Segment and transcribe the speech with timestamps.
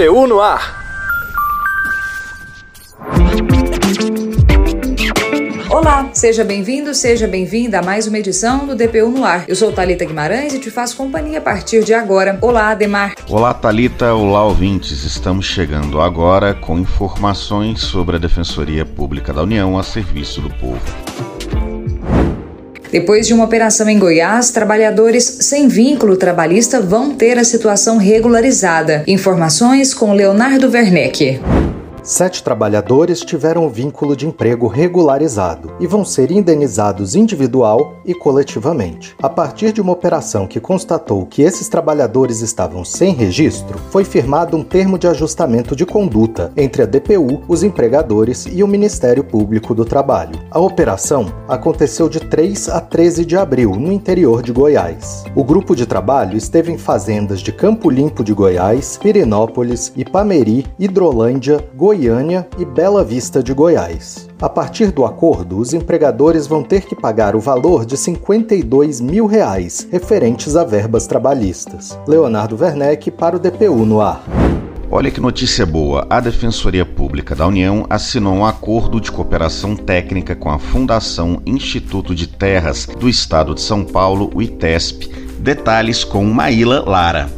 [0.00, 0.80] DPU no ar.
[5.68, 9.44] Olá, seja bem-vindo, seja bem-vinda a mais uma edição do DPU no ar.
[9.46, 12.38] Eu sou Talita Guimarães e te faço companhia a partir de agora.
[12.40, 13.14] Olá, Ademar.
[13.28, 14.14] Olá, Talita.
[14.14, 15.04] Olá, ouvintes.
[15.04, 20.80] Estamos chegando agora com informações sobre a Defensoria Pública da União a serviço do povo.
[22.92, 29.04] Depois de uma operação em Goiás, trabalhadores sem vínculo trabalhista vão ter a situação regularizada.
[29.06, 31.40] Informações com Leonardo Werneck.
[32.02, 39.14] Sete trabalhadores tiveram o vínculo de emprego regularizado e vão ser indenizados individual e coletivamente.
[39.22, 44.56] A partir de uma operação que constatou que esses trabalhadores estavam sem registro, foi firmado
[44.56, 49.74] um termo de ajustamento de conduta entre a DPU, os empregadores e o Ministério Público
[49.74, 50.40] do Trabalho.
[50.50, 55.24] A operação aconteceu de 3 a 13 de abril, no interior de Goiás.
[55.34, 61.62] O grupo de trabalho esteve em fazendas de Campo Limpo de Goiás, Pirinópolis, Ipameri, Hidrolândia,
[61.76, 64.28] Goiás Goiânia e Bela Vista de Goiás.
[64.40, 69.26] A partir do acordo, os empregadores vão ter que pagar o valor de 52 mil
[69.26, 71.98] reais referentes a verbas trabalhistas.
[72.06, 74.22] Leonardo Werneck para o DPU no ar.
[74.88, 76.06] Olha que notícia boa!
[76.08, 82.14] A Defensoria Pública da União assinou um acordo de cooperação técnica com a Fundação Instituto
[82.14, 85.10] de Terras do Estado de São Paulo, o ITESP.
[85.40, 87.28] Detalhes com Maíla Lara.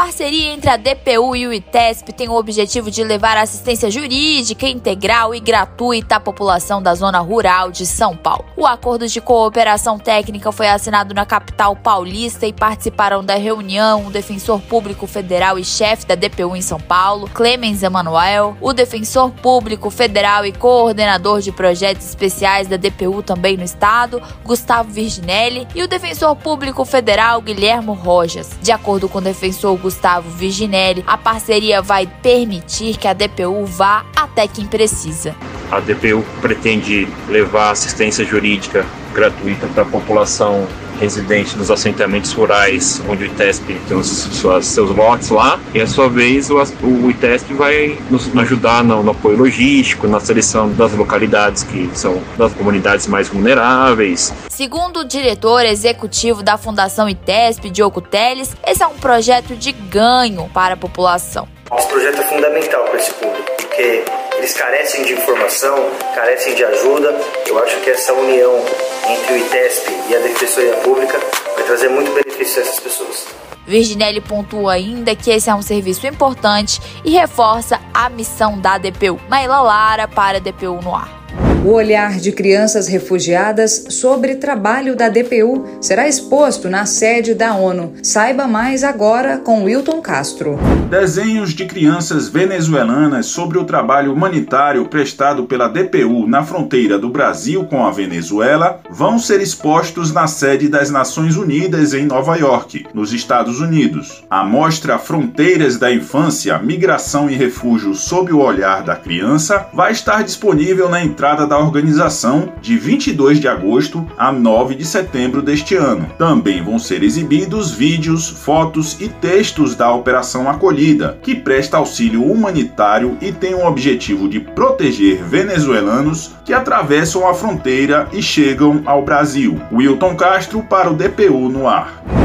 [0.00, 5.34] Parceria entre a DPU e o ITESP tem o objetivo de levar assistência jurídica integral
[5.34, 8.46] e gratuita à população da zona rural de São Paulo.
[8.56, 14.10] O acordo de cooperação técnica foi assinado na capital paulista e participaram da reunião o
[14.10, 19.90] defensor público federal e chefe da DPU em São Paulo, Clemens Emanuel, o defensor público
[19.90, 25.88] federal e coordenador de projetos especiais da DPU também no estado, Gustavo Virginelli, e o
[25.88, 28.48] defensor público federal Guilhermo Rojas.
[28.62, 33.66] De acordo com o defensor professor Gustavo Virginelli, a parceria vai permitir que a DPU
[33.66, 35.34] vá até quem precisa.
[35.68, 40.68] A DPU pretende levar assistência jurídica gratuita para a população
[41.00, 45.86] residente nos assentamentos rurais, onde o ITESP tem os suas, seus lotes lá, e a
[45.86, 50.92] sua vez o, o ITESP vai nos ajudar no, no, apoio logístico, na seleção das
[50.92, 54.32] localidades que são das comunidades mais vulneráveis.
[54.48, 60.48] Segundo o diretor executivo da Fundação ITESP, Diogo Teles, esse é um projeto de ganho
[60.52, 61.48] para a população.
[61.76, 64.04] Esse projeto é fundamental para esse público, porque
[64.36, 67.14] eles carecem de informação, carecem de ajuda.
[67.46, 68.64] Eu acho que essa união
[69.08, 71.18] entre o ITESP e a Defensoria Pública
[71.54, 73.26] vai trazer muito benefício a essas pessoas.
[73.66, 79.20] Virginelli pontua ainda que esse é um serviço importante e reforça a missão da DPU.
[79.28, 81.20] Maíla Lara para a DPU no ar.
[81.62, 87.92] O olhar de crianças refugiadas sobre trabalho da DPU será exposto na sede da ONU.
[88.02, 90.58] Saiba mais agora com Wilton Castro.
[90.88, 97.64] Desenhos de crianças venezuelanas sobre o trabalho humanitário prestado pela DPU na fronteira do Brasil
[97.66, 103.12] com a Venezuela vão ser expostos na sede das Nações Unidas em Nova York, nos
[103.12, 104.24] Estados Unidos.
[104.30, 110.24] A mostra Fronteiras da Infância, Migração e Refúgio sob o olhar da criança vai estar
[110.24, 116.06] disponível na entrada da organização de 22 de agosto a 9 de setembro deste ano.
[116.16, 123.18] Também vão ser exibidos vídeos, fotos e textos da Operação Acolhida, que presta auxílio humanitário
[123.20, 129.60] e tem o objetivo de proteger venezuelanos que atravessam a fronteira e chegam ao Brasil.
[129.72, 132.19] Wilton Castro para o DPU no ar.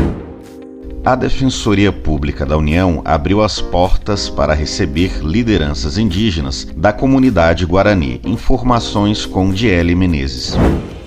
[1.06, 8.20] A Defensoria Pública da União abriu as portas para receber lideranças indígenas da comunidade Guarani.
[8.26, 10.56] Informações com Diele Menezes.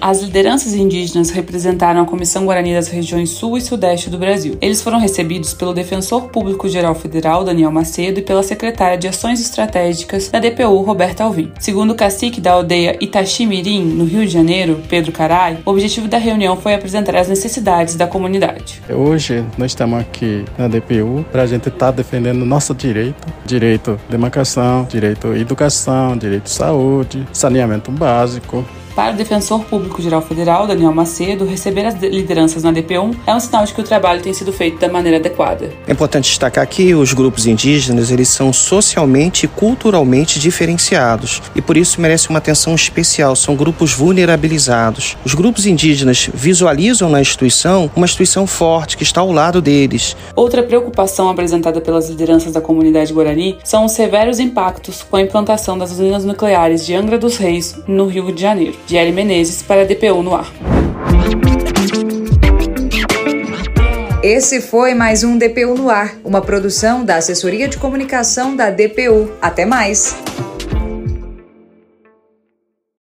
[0.00, 4.56] As lideranças indígenas representaram a Comissão Guarani das regiões Sul e Sudeste do Brasil.
[4.60, 9.40] Eles foram recebidos pelo Defensor Público Geral Federal, Daniel Macedo, e pela secretária de Ações
[9.40, 11.50] Estratégicas da DPU, Roberta Alvim.
[11.58, 16.18] Segundo o cacique da aldeia Itaximirim, no Rio de Janeiro, Pedro Carai, o objetivo da
[16.18, 18.80] reunião foi apresentar as necessidades da comunidade.
[18.88, 23.98] Hoje nós estamos aqui na DPU para a gente estar tá defendendo nosso direito, direito
[24.06, 28.64] de demarcação, direito à educação, direito à saúde, saneamento básico,
[28.98, 33.38] para o Defensor Público Geral Federal, Daniel Macedo, receber as lideranças na DP1 é um
[33.38, 35.72] sinal de que o trabalho tem sido feito da maneira adequada.
[35.86, 41.76] É importante destacar que os grupos indígenas eles são socialmente e culturalmente diferenciados e por
[41.76, 43.36] isso merecem uma atenção especial.
[43.36, 45.16] São grupos vulnerabilizados.
[45.24, 50.16] Os grupos indígenas visualizam na instituição uma instituição forte que está ao lado deles.
[50.34, 55.78] Outra preocupação apresentada pelas lideranças da comunidade guarani são os severos impactos com a implantação
[55.78, 58.87] das usinas nucleares de Angra dos Reis, no Rio de Janeiro.
[58.88, 60.50] Diário Menezes para a DPU no ar.
[64.22, 69.30] Esse foi mais um DPU no ar, uma produção da Assessoria de Comunicação da DPU.
[69.42, 70.16] Até mais!